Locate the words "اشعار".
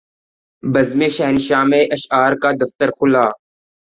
1.95-2.33